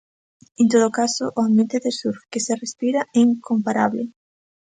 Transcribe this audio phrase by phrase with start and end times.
[0.61, 4.03] En todo caso, o ambiente de surf que se respira é incomparable.